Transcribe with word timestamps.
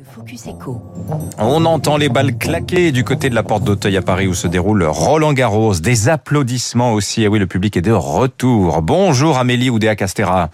Le 0.00 0.06
Focus 0.06 0.46
Echo. 0.46 0.80
On 1.36 1.66
entend 1.66 1.98
les 1.98 2.08
balles 2.08 2.38
claquer 2.38 2.90
du 2.90 3.04
côté 3.04 3.28
de 3.28 3.34
la 3.34 3.42
porte 3.42 3.64
d'Auteuil 3.64 3.98
à 3.98 4.02
Paris 4.02 4.28
où 4.28 4.32
se 4.32 4.46
déroule 4.46 4.82
Roland 4.84 5.34
Garros. 5.34 5.74
Des 5.74 6.08
applaudissements 6.08 6.94
aussi. 6.94 7.22
Et 7.22 7.28
oui, 7.28 7.38
le 7.38 7.46
public 7.46 7.76
est 7.76 7.82
de 7.82 7.92
retour. 7.92 8.80
Bonjour 8.80 9.36
Amélie 9.36 9.68
Oudéa 9.68 9.96
Castera. 9.96 10.48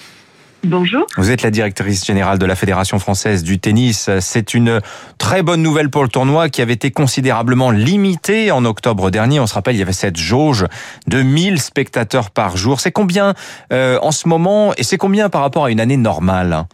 Bonjour. 0.64 1.06
Vous 1.16 1.30
êtes 1.30 1.42
la 1.42 1.52
directrice 1.52 2.04
générale 2.04 2.40
de 2.40 2.46
la 2.46 2.56
Fédération 2.56 2.98
française 2.98 3.44
du 3.44 3.60
tennis. 3.60 4.10
C'est 4.18 4.52
une 4.52 4.80
très 5.16 5.44
bonne 5.44 5.62
nouvelle 5.62 5.90
pour 5.90 6.02
le 6.02 6.08
tournoi 6.08 6.48
qui 6.48 6.60
avait 6.60 6.72
été 6.72 6.90
considérablement 6.90 7.70
limité 7.70 8.50
en 8.50 8.64
octobre 8.64 9.12
dernier. 9.12 9.38
On 9.38 9.46
se 9.46 9.54
rappelle, 9.54 9.76
il 9.76 9.78
y 9.78 9.82
avait 9.82 9.92
cette 9.92 10.16
jauge 10.16 10.66
de 11.06 11.22
1000 11.22 11.60
spectateurs 11.60 12.30
par 12.30 12.56
jour. 12.56 12.80
C'est 12.80 12.90
combien 12.90 13.34
euh, 13.72 14.00
en 14.02 14.10
ce 14.10 14.26
moment 14.26 14.72
et 14.76 14.82
c'est 14.82 14.98
combien 14.98 15.28
par 15.28 15.42
rapport 15.42 15.66
à 15.66 15.70
une 15.70 15.78
année 15.78 15.96
normale? 15.96 16.66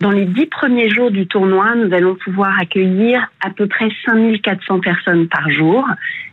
Dans 0.00 0.10
les 0.10 0.26
dix 0.26 0.46
premiers 0.46 0.90
jours 0.90 1.10
du 1.10 1.26
tournoi, 1.26 1.74
nous 1.76 1.94
allons 1.94 2.16
pouvoir 2.16 2.58
accueillir 2.60 3.30
à 3.44 3.50
peu 3.50 3.66
près 3.66 3.88
5400 4.06 4.80
personnes 4.80 5.28
par 5.28 5.48
jour. 5.50 5.86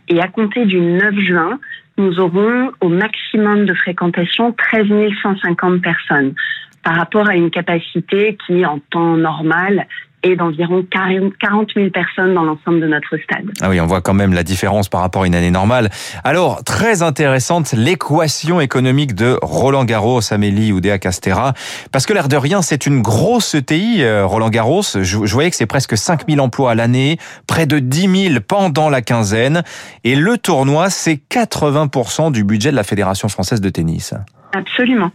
Et 0.08 0.20
à 0.20 0.28
compter 0.28 0.66
du 0.66 0.80
9 0.80 1.14
juin, 1.20 1.58
nous 1.96 2.18
aurons 2.18 2.72
au 2.80 2.88
maximum 2.88 3.64
de 3.64 3.74
fréquentation 3.74 4.52
13 4.52 4.86
150 5.22 5.80
personnes 5.80 6.34
par 6.82 6.96
rapport 6.96 7.28
à 7.28 7.36
une 7.36 7.50
capacité 7.50 8.36
qui, 8.46 8.66
en 8.66 8.80
temps 8.90 9.16
normal, 9.16 9.86
est 10.22 10.36
d'environ 10.36 10.84
40 10.90 11.68
000 11.74 11.90
personnes 11.90 12.34
dans 12.34 12.44
l'ensemble 12.44 12.80
de 12.80 12.86
notre 12.86 13.16
stade. 13.18 13.50
Ah 13.60 13.68
oui, 13.68 13.80
on 13.80 13.86
voit 13.86 14.00
quand 14.00 14.14
même 14.14 14.32
la 14.32 14.42
différence 14.42 14.88
par 14.88 15.00
rapport 15.00 15.22
à 15.22 15.26
une 15.26 15.34
année 15.34 15.50
normale. 15.50 15.90
Alors, 16.24 16.62
très 16.64 17.02
intéressante, 17.02 17.72
l'équation 17.72 18.60
économique 18.60 19.14
de 19.14 19.38
Roland 19.42 19.84
Garros, 19.84 20.20
Amélie 20.30 20.72
Oudéa 20.72 20.98
Castera. 20.98 21.54
Parce 21.90 22.06
que 22.06 22.12
l'air 22.12 22.28
de 22.28 22.36
rien, 22.36 22.62
c'est 22.62 22.86
une 22.86 23.02
grosse 23.02 23.54
ETI, 23.54 24.02
euh, 24.02 24.26
Roland 24.26 24.50
Garros. 24.50 24.82
Je, 24.82 25.02
je 25.02 25.32
voyais 25.32 25.50
que 25.50 25.56
c'est 25.56 25.66
presque 25.66 25.96
5 25.96 26.28
000 26.28 26.40
emplois 26.40 26.72
à 26.72 26.74
l'année, 26.74 27.18
près 27.46 27.66
de 27.66 27.78
10 27.78 28.28
000 28.28 28.40
pendant 28.46 28.90
la 28.90 29.02
quinzaine. 29.02 29.62
Et 30.04 30.14
le 30.14 30.38
tournoi, 30.38 30.90
c'est 30.90 31.20
80% 31.30 32.32
du 32.32 32.44
budget 32.44 32.70
de 32.70 32.76
la 32.76 32.84
Fédération 32.84 33.28
française 33.28 33.60
de 33.60 33.68
tennis. 33.68 34.14
Absolument. 34.54 35.10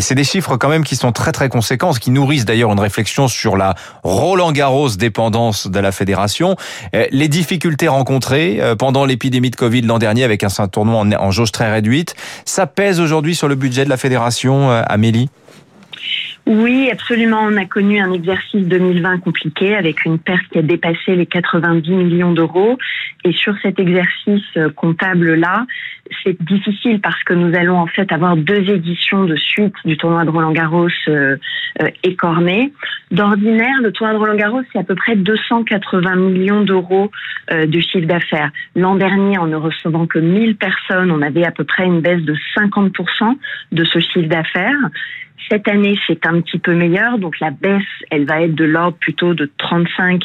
C'est 0.00 0.16
des 0.16 0.24
chiffres 0.24 0.56
quand 0.56 0.68
même 0.68 0.82
qui 0.82 0.96
sont 0.96 1.12
très 1.12 1.30
très 1.30 1.48
conséquents, 1.48 1.92
qui 1.92 2.10
nourrissent 2.10 2.44
d'ailleurs 2.44 2.72
une 2.72 2.80
réflexion 2.80 3.28
sur 3.28 3.56
la 3.56 3.76
Roland 4.02 4.50
Garros 4.50 4.90
dépendance 4.90 5.68
de 5.68 5.78
la 5.78 5.92
fédération. 5.92 6.56
Euh, 6.94 7.06
les 7.10 7.28
difficultés 7.28 7.86
rencontrées 7.86 8.58
euh, 8.60 8.74
pendant 8.74 9.04
l'épidémie 9.04 9.50
de 9.50 9.56
Covid 9.56 9.82
l'an 9.82 9.98
dernier 9.98 10.24
avec 10.24 10.42
un 10.42 10.48
tournoi 10.68 10.98
en, 10.98 11.12
en 11.12 11.30
jauge 11.30 11.52
très 11.52 11.70
réduite, 11.70 12.16
ça 12.44 12.66
pèse 12.66 13.00
aujourd'hui 13.00 13.36
sur 13.36 13.46
le 13.46 13.54
budget 13.54 13.84
de 13.84 13.90
la 13.90 13.96
fédération, 13.96 14.70
euh, 14.70 14.82
Amélie? 14.86 15.30
Oui, 16.46 16.88
absolument. 16.92 17.40
On 17.42 17.56
a 17.56 17.64
connu 17.64 17.98
un 17.98 18.12
exercice 18.12 18.66
2020 18.68 19.18
compliqué 19.18 19.74
avec 19.74 20.04
une 20.04 20.20
perte 20.20 20.46
qui 20.52 20.58
a 20.58 20.62
dépassé 20.62 21.16
les 21.16 21.26
90 21.26 21.90
millions 21.90 22.32
d'euros. 22.32 22.78
Et 23.24 23.32
sur 23.32 23.54
cet 23.62 23.80
exercice 23.80 24.44
comptable-là, 24.76 25.66
c'est 26.22 26.40
difficile 26.40 27.00
parce 27.00 27.20
que 27.24 27.34
nous 27.34 27.52
allons 27.56 27.78
en 27.78 27.88
fait 27.88 28.12
avoir 28.12 28.36
deux 28.36 28.70
éditions 28.70 29.24
de 29.24 29.34
suite 29.34 29.74
du 29.84 29.96
tournoi 29.96 30.24
de 30.24 30.30
Roland 30.30 30.52
Garros 30.52 30.88
euh, 31.08 31.36
euh, 31.82 31.88
écorné. 32.04 32.72
D'ordinaire, 33.10 33.82
le 33.82 33.90
tournoi 33.90 34.14
de 34.14 34.18
Roland 34.18 34.36
Garros, 34.36 34.62
c'est 34.72 34.78
à 34.78 34.84
peu 34.84 34.94
près 34.94 35.16
280 35.16 36.14
millions 36.16 36.62
d'euros 36.62 37.10
euh, 37.50 37.66
de 37.66 37.80
chiffre 37.80 38.06
d'affaires. 38.06 38.50
L'an 38.76 38.94
dernier, 38.94 39.38
en 39.38 39.46
ne 39.46 39.56
recevant 39.56 40.06
que 40.06 40.20
1000 40.20 40.56
personnes, 40.56 41.10
on 41.10 41.22
avait 41.22 41.44
à 41.44 41.50
peu 41.50 41.64
près 41.64 41.86
une 41.86 42.00
baisse 42.00 42.22
de 42.22 42.36
50% 42.56 43.36
de 43.72 43.84
ce 43.84 43.98
chiffre 43.98 44.28
d'affaires. 44.28 44.90
Cette 45.48 45.68
année, 45.68 45.98
c'est 46.06 46.26
un 46.26 46.40
petit 46.40 46.58
peu 46.58 46.74
meilleur, 46.74 47.18
donc 47.18 47.38
la 47.40 47.50
baisse, 47.50 47.82
elle 48.10 48.26
va 48.26 48.42
être 48.42 48.54
de 48.54 48.64
l'ordre 48.64 48.96
plutôt 48.98 49.34
de 49.34 49.50
35 49.58 50.22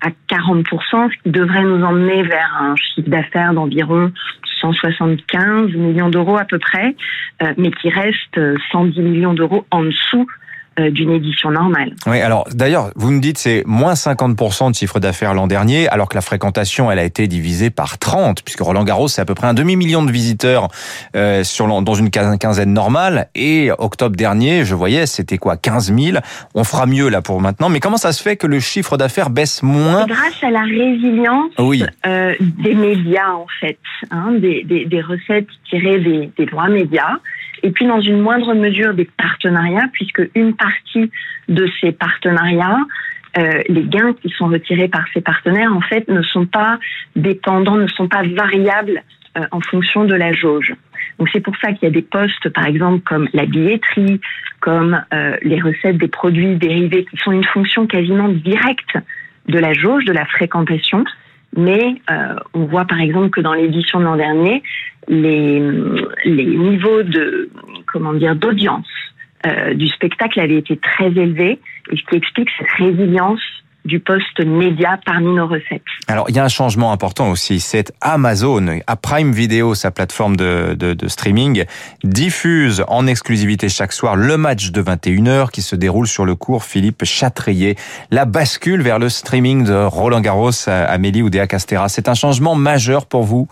à 0.00 0.08
40% 0.30 0.64
ce 1.10 1.22
qui 1.22 1.30
devrait 1.30 1.62
nous 1.62 1.84
emmener 1.84 2.22
vers 2.22 2.56
un 2.60 2.74
chiffre 2.76 3.08
d'affaires 3.08 3.54
d'environ 3.54 4.12
175 4.60 5.72
millions 5.74 6.08
d'euros 6.08 6.36
à 6.36 6.44
peu 6.44 6.58
près, 6.58 6.94
euh, 7.42 7.52
mais 7.56 7.70
qui 7.70 7.88
reste 7.88 8.40
110 8.72 9.00
millions 9.00 9.34
d'euros 9.34 9.66
en 9.70 9.84
dessous 9.84 10.26
euh, 10.26 10.41
d'une 10.78 11.10
édition 11.10 11.50
normale. 11.50 11.94
Oui, 12.06 12.20
alors 12.20 12.46
d'ailleurs, 12.52 12.90
vous 12.96 13.10
me 13.10 13.20
dites 13.20 13.38
c'est 13.38 13.62
moins 13.66 13.94
50% 13.94 14.70
de 14.70 14.74
chiffre 14.74 15.00
d'affaires 15.00 15.34
l'an 15.34 15.46
dernier, 15.46 15.88
alors 15.88 16.08
que 16.08 16.14
la 16.14 16.20
fréquentation, 16.20 16.90
elle 16.90 16.98
a 16.98 17.04
été 17.04 17.26
divisée 17.26 17.70
par 17.70 17.98
30, 17.98 18.42
puisque 18.42 18.60
Roland 18.60 18.84
Garros, 18.84 19.08
c'est 19.08 19.20
à 19.20 19.24
peu 19.24 19.34
près 19.34 19.46
un 19.46 19.54
demi-million 19.54 20.02
de 20.02 20.10
visiteurs 20.10 20.68
euh, 21.16 21.44
sur, 21.44 21.66
dans 21.82 21.94
une 21.94 22.10
quinzaine 22.10 22.72
normale. 22.72 23.28
Et 23.34 23.70
octobre 23.78 24.16
dernier, 24.16 24.64
je 24.64 24.74
voyais, 24.74 25.06
c'était 25.06 25.38
quoi 25.38 25.56
15 25.56 25.94
000. 25.94 26.18
On 26.54 26.64
fera 26.64 26.86
mieux 26.86 27.08
là 27.08 27.22
pour 27.22 27.40
maintenant. 27.40 27.68
Mais 27.68 27.80
comment 27.80 27.96
ça 27.96 28.12
se 28.12 28.22
fait 28.22 28.36
que 28.36 28.46
le 28.46 28.60
chiffre 28.60 28.96
d'affaires 28.96 29.30
baisse 29.30 29.62
moins 29.62 30.06
Grâce 30.06 30.42
à 30.42 30.50
la 30.50 30.62
résilience 30.62 31.52
oui. 31.58 31.84
euh, 32.06 32.34
des 32.40 32.74
médias, 32.74 33.32
en 33.32 33.46
fait, 33.60 33.78
hein, 34.10 34.32
des, 34.38 34.64
des, 34.64 34.84
des, 34.86 35.00
recettes 35.00 35.48
tirées 35.68 36.00
des, 36.00 36.30
des 36.36 36.46
droits 36.46 36.68
médias 36.68 37.18
et 37.62 37.70
puis 37.70 37.86
dans 37.86 38.00
une 38.00 38.20
moindre 38.20 38.54
mesure 38.54 38.94
des 38.94 39.04
partenariats, 39.04 39.88
puisque 39.92 40.22
une 40.34 40.54
partie 40.62 41.10
de 41.48 41.68
ces 41.80 41.92
partenariats, 41.92 42.78
euh, 43.38 43.62
les 43.68 43.84
gains 43.84 44.12
qui 44.20 44.28
sont 44.30 44.48
retirés 44.48 44.88
par 44.88 45.04
ces 45.14 45.20
partenaires, 45.20 45.74
en 45.74 45.80
fait, 45.80 46.06
ne 46.08 46.22
sont 46.22 46.46
pas 46.46 46.78
dépendants, 47.16 47.76
ne 47.76 47.86
sont 47.88 48.08
pas 48.08 48.22
variables 48.22 49.02
euh, 49.38 49.44
en 49.50 49.60
fonction 49.60 50.04
de 50.04 50.14
la 50.14 50.32
jauge. 50.32 50.74
Donc 51.18 51.28
c'est 51.32 51.40
pour 51.40 51.56
ça 51.56 51.72
qu'il 51.72 51.84
y 51.84 51.86
a 51.86 51.94
des 51.94 52.02
postes, 52.02 52.48
par 52.50 52.66
exemple, 52.66 53.02
comme 53.04 53.28
la 53.32 53.46
billetterie, 53.46 54.20
comme 54.60 55.02
euh, 55.14 55.36
les 55.42 55.60
recettes 55.60 55.96
des 55.96 56.08
produits 56.08 56.56
dérivés, 56.56 57.04
qui 57.06 57.16
sont 57.16 57.32
une 57.32 57.44
fonction 57.44 57.86
quasiment 57.86 58.28
directe 58.28 58.98
de 59.48 59.58
la 59.58 59.72
jauge, 59.72 60.04
de 60.04 60.12
la 60.12 60.26
fréquentation. 60.26 61.04
Mais 61.54 61.96
on 62.54 62.64
voit 62.64 62.86
par 62.86 62.98
exemple 62.98 63.28
que 63.28 63.42
dans 63.42 63.52
l'édition 63.52 63.98
de 64.00 64.04
l'an 64.04 64.16
dernier, 64.16 64.62
les, 65.06 65.60
les 66.24 66.46
niveaux 66.46 67.02
de 67.02 67.50
comment 67.86 68.14
dire 68.14 68.34
d'audience 68.34 68.88
euh, 69.46 69.74
du 69.74 69.88
spectacle 69.88 70.40
avaient 70.40 70.58
été 70.58 70.76
très 70.76 71.08
élevés, 71.08 71.58
et 71.90 71.96
ce 71.96 72.02
qui 72.08 72.16
explique 72.16 72.48
cette 72.58 72.70
résilience 72.78 73.40
du 73.84 73.98
poste 73.98 74.38
média 74.44 74.98
parmi 75.04 75.34
nos 75.34 75.46
recettes. 75.46 75.82
Alors, 76.06 76.26
il 76.28 76.36
y 76.36 76.38
a 76.38 76.44
un 76.44 76.48
changement 76.48 76.92
important 76.92 77.30
aussi, 77.30 77.58
c'est 77.58 77.92
Amazon, 78.00 78.78
à 78.86 78.96
Prime 78.96 79.32
Video, 79.32 79.74
sa 79.74 79.90
plateforme 79.90 80.36
de, 80.36 80.74
de, 80.74 80.94
de, 80.94 81.08
streaming, 81.08 81.64
diffuse 82.04 82.84
en 82.86 83.06
exclusivité 83.06 83.68
chaque 83.68 83.92
soir 83.92 84.14
le 84.14 84.36
match 84.36 84.70
de 84.70 84.82
21h 84.82 85.50
qui 85.50 85.62
se 85.62 85.74
déroule 85.74 86.06
sur 86.06 86.24
le 86.24 86.36
cours 86.36 86.62
Philippe 86.62 87.04
Chatrier. 87.04 87.76
La 88.10 88.24
bascule 88.24 88.82
vers 88.82 89.00
le 89.00 89.08
streaming 89.08 89.64
de 89.64 89.74
Roland 89.74 90.20
Garros, 90.20 90.68
Amélie 90.68 91.22
Oudéa 91.22 91.46
Castera, 91.48 91.88
c'est 91.88 92.08
un 92.08 92.14
changement 92.14 92.54
majeur 92.54 93.06
pour 93.06 93.24
vous? 93.24 93.48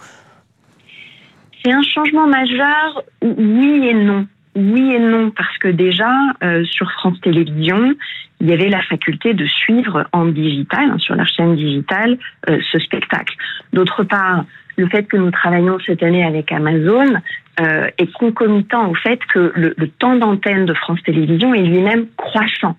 C'est 1.65 1.73
un 1.73 1.83
changement 1.83 2.27
majeur, 2.27 3.03
oui 3.23 3.89
et 3.89 3.95
non 3.95 4.27
oui 4.61 4.95
et 4.95 4.99
non, 4.99 5.31
parce 5.31 5.57
que 5.59 5.69
déjà, 5.69 6.11
euh, 6.43 6.65
sur 6.65 6.91
France 6.93 7.21
Télévisions, 7.21 7.95
il 8.41 8.49
y 8.49 8.53
avait 8.53 8.69
la 8.69 8.83
faculté 8.83 9.35
de 9.35 9.47
suivre 9.47 10.07
en 10.13 10.27
digital, 10.27 10.91
hein, 10.91 10.99
sur 10.99 11.15
la 11.15 11.25
chaîne 11.25 11.57
digitale, 11.57 12.19
euh, 12.49 12.59
ce 12.71 12.79
spectacle. 12.79 13.35
D'autre 13.73 14.05
part, 14.05 14.45
le 14.77 14.89
fait 14.89 15.05
que 15.05 15.17
nous 15.17 15.31
travaillons 15.31 15.79
cette 15.81 16.03
année 16.03 16.25
avec 16.25 16.51
Amazon 16.53 17.15
euh, 17.61 17.89
est 17.99 18.13
concomitant 18.13 18.91
au 18.91 18.95
fait 18.95 19.21
que 19.27 19.53
le, 19.55 19.75
le 19.77 19.89
temps 19.89 20.17
d'antenne 20.17 20.65
de 20.65 20.75
France 20.75 21.03
Télévisions 21.05 21.53
est 21.53 21.63
lui-même 21.63 22.07
croissant. 22.17 22.77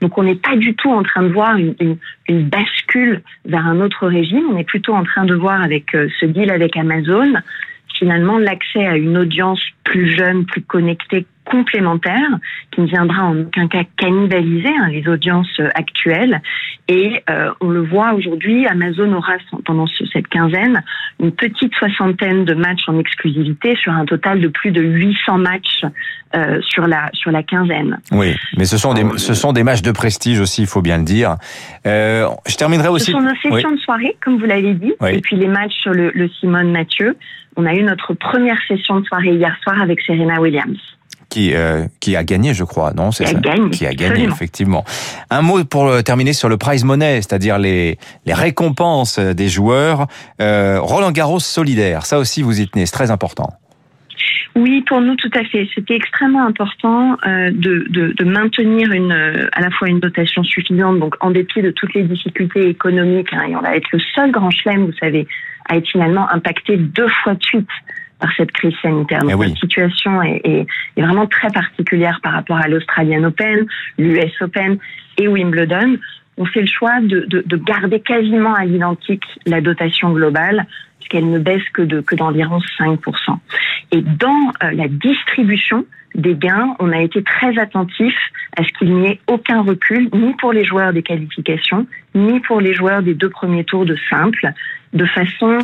Donc 0.00 0.18
on 0.18 0.22
n'est 0.22 0.36
pas 0.36 0.56
du 0.56 0.74
tout 0.74 0.90
en 0.90 1.02
train 1.02 1.22
de 1.22 1.32
voir 1.32 1.56
une, 1.56 1.74
une, 1.80 1.96
une, 2.28 2.48
bascule 2.48 3.22
vers 3.44 3.66
un 3.66 3.80
autre 3.80 4.08
régime, 4.08 4.44
on 4.52 4.56
est 4.56 4.64
plutôt 4.64 4.94
en 4.94 5.04
train 5.04 5.24
de 5.24 5.34
voir 5.34 5.62
avec 5.62 5.94
euh, 5.94 6.08
ce 6.18 6.26
deal 6.26 6.50
avec 6.50 6.76
Amazon 6.76 7.34
finalement 8.02 8.36
l'accès 8.36 8.84
à 8.84 8.96
une 8.96 9.16
audience 9.16 9.60
plus 9.84 10.16
jeune, 10.16 10.44
plus 10.44 10.62
connectée, 10.62 11.24
complémentaire, 11.52 12.38
qui 12.70 12.80
ne 12.80 12.86
viendra 12.86 13.24
en 13.24 13.38
aucun 13.38 13.68
cas 13.68 13.82
cannibaliser 13.98 14.70
hein, 14.70 14.88
les 14.90 15.06
audiences 15.06 15.60
actuelles. 15.74 16.40
Et 16.88 17.22
euh, 17.28 17.50
on 17.60 17.68
le 17.68 17.82
voit 17.82 18.14
aujourd'hui, 18.14 18.66
Amazon 18.66 19.12
aura 19.12 19.34
pendant 19.66 19.86
cette 20.12 20.28
quinzaine 20.28 20.82
une 21.20 21.30
petite 21.30 21.74
soixantaine 21.74 22.44
de 22.44 22.54
matchs 22.54 22.88
en 22.88 22.98
exclusivité 22.98 23.76
sur 23.76 23.92
un 23.92 24.06
total 24.06 24.40
de 24.40 24.48
plus 24.48 24.72
de 24.72 24.80
800 24.80 25.38
matchs 25.38 25.84
euh, 26.34 26.60
sur 26.62 26.86
la 26.86 27.10
sur 27.12 27.30
la 27.30 27.42
quinzaine. 27.42 27.98
Oui, 28.10 28.34
mais 28.56 28.64
ce 28.64 28.78
sont 28.78 28.94
des 28.94 29.04
ce 29.16 29.34
sont 29.34 29.52
des 29.52 29.62
matchs 29.62 29.82
de 29.82 29.92
prestige 29.92 30.40
aussi, 30.40 30.62
il 30.62 30.66
faut 30.66 30.82
bien 30.82 30.98
le 30.98 31.04
dire. 31.04 31.36
Euh, 31.86 32.26
je 32.48 32.56
terminerai 32.56 32.88
aussi. 32.88 33.06
Ce 33.06 33.12
sont 33.12 33.20
nos 33.20 33.36
sessions 33.36 33.68
oui. 33.68 33.76
de 33.76 33.80
soirée, 33.80 34.16
comme 34.24 34.38
vous 34.38 34.46
l'avez 34.46 34.74
dit, 34.74 34.94
oui. 35.00 35.10
et 35.16 35.20
puis 35.20 35.36
les 35.36 35.48
matchs 35.48 35.74
sur 35.82 35.92
le, 35.92 36.10
le 36.14 36.28
Simone 36.40 36.72
Mathieu. 36.72 37.16
On 37.56 37.66
a 37.66 37.74
eu 37.74 37.82
notre 37.82 38.14
première 38.14 38.58
session 38.66 39.00
de 39.00 39.04
soirée 39.04 39.34
hier 39.34 39.54
soir 39.62 39.80
avec 39.82 40.00
Serena 40.00 40.40
Williams 40.40 40.78
qui 41.32 41.54
euh, 41.54 41.86
qui 41.98 42.14
a 42.14 42.24
gagné, 42.24 42.52
je 42.52 42.62
crois, 42.62 42.92
non 42.92 43.10
C'est 43.10 43.24
ça. 43.24 43.40
Qui 43.72 43.86
a 43.86 43.94
gagné, 43.94 44.24
effectivement. 44.24 44.84
Un 45.30 45.40
mot 45.40 45.64
pour 45.64 46.02
terminer 46.02 46.34
sur 46.34 46.50
le 46.50 46.58
prize 46.58 46.84
money, 46.84 47.16
c'est-à-dire 47.22 47.58
les 47.58 47.96
les 48.26 48.34
récompenses 48.34 49.18
des 49.18 49.48
joueurs. 49.48 50.08
Euh, 50.42 50.78
Roland 50.78 51.10
Garros 51.10 51.40
solidaire, 51.40 52.04
ça 52.04 52.18
aussi 52.18 52.42
vous 52.42 52.60
y 52.60 52.68
tenez, 52.68 52.84
c'est 52.84 52.92
très 52.92 53.10
important. 53.10 53.48
Oui, 54.54 54.84
pour 54.86 55.00
nous, 55.00 55.16
tout 55.16 55.30
à 55.34 55.44
fait. 55.44 55.66
C'était 55.74 55.96
extrêmement 55.96 56.46
important 56.46 57.16
euh, 57.26 57.50
de, 57.50 57.86
de, 57.88 58.12
de, 58.12 58.24
maintenir 58.24 58.92
une, 58.92 59.12
à 59.52 59.60
la 59.62 59.70
fois 59.70 59.88
une 59.88 60.00
dotation 60.00 60.44
suffisante, 60.44 60.98
donc 60.98 61.14
en 61.20 61.30
dépit 61.30 61.62
de 61.62 61.70
toutes 61.70 61.94
les 61.94 62.02
difficultés 62.02 62.68
économiques, 62.68 63.32
hein, 63.32 63.44
et 63.48 63.56
on 63.56 63.62
va 63.62 63.74
être 63.74 63.88
le 63.90 64.00
seul 64.14 64.30
grand 64.30 64.50
chelem, 64.50 64.84
vous 64.84 64.98
savez, 65.00 65.26
à 65.70 65.78
être 65.78 65.88
finalement 65.88 66.30
impacté 66.30 66.76
deux 66.76 67.08
fois 67.08 67.32
de 67.32 67.42
suite 67.42 67.68
par 68.22 68.30
cette 68.36 68.52
crise 68.52 68.74
sanitaire. 68.80 69.20
Donc 69.20 69.30
Eh 69.32 69.34
oui. 69.34 69.48
la 69.48 69.56
situation 69.56 70.22
est, 70.22 70.40
est, 70.44 70.66
est 70.96 71.02
vraiment 71.02 71.26
très 71.26 71.50
particulière 71.50 72.20
par 72.22 72.32
rapport 72.34 72.56
à 72.56 72.68
l'Australian 72.68 73.24
Open, 73.24 73.66
l'US 73.98 74.32
Open 74.40 74.78
et 75.18 75.26
Wimbledon. 75.26 75.96
On 76.38 76.46
fait 76.46 76.60
le 76.60 76.68
choix 76.68 77.00
de, 77.00 77.26
de, 77.28 77.42
de 77.44 77.56
garder 77.56 77.98
quasiment 78.00 78.54
à 78.54 78.64
l'identique 78.64 79.24
la 79.44 79.60
dotation 79.60 80.12
globale, 80.12 80.66
puisqu'elle 81.00 81.28
ne 81.30 81.40
baisse 81.40 81.68
que 81.74 81.82
de 81.82 82.00
que 82.00 82.14
d'environ 82.14 82.60
5%. 82.78 82.96
Et 83.90 84.02
dans 84.02 84.52
euh, 84.62 84.70
la 84.70 84.86
distribution 84.86 85.84
des 86.14 86.36
gains, 86.36 86.76
on 86.78 86.92
a 86.92 87.00
été 87.00 87.24
très 87.24 87.58
attentif 87.58 88.14
à 88.56 88.62
ce 88.62 88.68
qu'il 88.78 88.94
n'y 88.94 89.08
ait 89.08 89.20
aucun 89.26 89.62
recul, 89.62 90.08
ni 90.12 90.32
pour 90.34 90.52
les 90.52 90.64
joueurs 90.64 90.92
des 90.92 91.02
qualifications, 91.02 91.86
ni 92.14 92.38
pour 92.40 92.60
les 92.60 92.72
joueurs 92.72 93.02
des 93.02 93.14
deux 93.14 93.30
premiers 93.30 93.64
tours 93.64 93.84
de 93.84 93.96
simple, 94.08 94.52
de 94.92 95.06
façon 95.06 95.58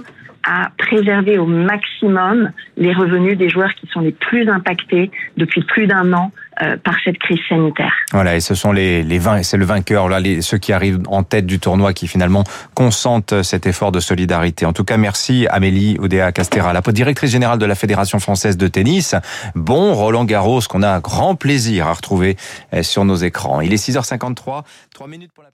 à 0.48 0.70
préserver 0.78 1.36
au 1.36 1.44
maximum 1.44 2.50
les 2.78 2.94
revenus 2.94 3.36
des 3.36 3.50
joueurs 3.50 3.74
qui 3.74 3.86
sont 3.92 4.00
les 4.00 4.12
plus 4.12 4.48
impactés 4.48 5.10
depuis 5.36 5.62
plus 5.62 5.86
d'un 5.86 6.10
an 6.14 6.32
euh, 6.62 6.78
par 6.78 6.94
cette 7.04 7.18
crise 7.18 7.38
sanitaire. 7.50 7.92
Voilà, 8.12 8.34
et 8.34 8.40
ce 8.40 8.54
sont 8.54 8.72
les, 8.72 9.02
les 9.02 9.18
20, 9.18 9.42
c'est 9.42 9.58
le 9.58 9.66
vainqueur, 9.66 10.08
là, 10.08 10.20
les, 10.20 10.40
ceux 10.40 10.56
qui 10.56 10.72
arrivent 10.72 11.00
en 11.08 11.22
tête 11.22 11.44
du 11.44 11.60
tournoi 11.60 11.92
qui 11.92 12.08
finalement 12.08 12.44
consentent 12.74 13.42
cet 13.42 13.66
effort 13.66 13.92
de 13.92 14.00
solidarité. 14.00 14.64
En 14.64 14.72
tout 14.72 14.84
cas, 14.84 14.96
merci 14.96 15.46
Amélie 15.50 15.98
Oudéa 16.00 16.32
Castera, 16.32 16.72
la 16.72 16.80
directrice 16.80 17.30
générale 17.30 17.58
de 17.58 17.66
la 17.66 17.74
Fédération 17.74 18.18
française 18.18 18.56
de 18.56 18.68
tennis. 18.68 19.14
Bon 19.54 19.92
Roland 19.92 20.24
Garros, 20.24 20.60
qu'on 20.66 20.82
a 20.82 20.98
grand 21.00 21.34
plaisir 21.34 21.88
à 21.88 21.92
retrouver 21.92 22.36
euh, 22.72 22.82
sur 22.82 23.04
nos 23.04 23.16
écrans. 23.16 23.60
Il 23.60 23.74
est 23.74 23.88
6h53, 23.88 24.64
3 24.94 25.08
minutes 25.08 25.32
pour 25.34 25.44
la 25.44 25.50